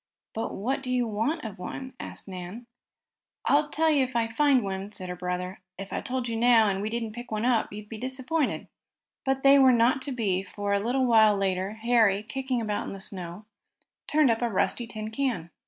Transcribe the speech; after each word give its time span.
"But 0.33 0.55
what 0.55 0.81
do 0.81 0.91
you 0.91 1.05
want 1.05 1.43
of 1.45 1.59
one?" 1.59 1.93
asked 1.99 2.27
Nan. 2.27 2.65
"I'll 3.45 3.69
tell 3.69 3.91
you 3.91 4.03
if 4.03 4.15
I 4.15 4.27
find 4.27 4.63
one," 4.63 4.91
said 4.91 5.09
her 5.09 5.15
brother. 5.15 5.61
"If 5.77 5.93
I 5.93 6.01
told 6.01 6.27
you 6.27 6.35
now, 6.35 6.67
and 6.69 6.81
we 6.81 6.89
didn't 6.89 7.11
pick 7.11 7.27
up 7.27 7.31
one, 7.33 7.67
you'd 7.69 7.87
be 7.87 7.99
disappointed." 7.99 8.67
But 9.27 9.43
they 9.43 9.59
were 9.59 9.71
not 9.71 10.01
to 10.01 10.11
be, 10.11 10.41
for 10.41 10.73
a 10.73 10.79
little 10.79 11.05
later 11.37 11.73
Harry, 11.73 12.23
kicking 12.23 12.59
about 12.59 12.87
in 12.87 12.93
the 12.93 12.99
snow, 12.99 13.45
turned 14.07 14.31
up 14.31 14.41
a 14.41 14.49
rusty 14.49 14.87
tin 14.87 15.11
can. 15.11 15.51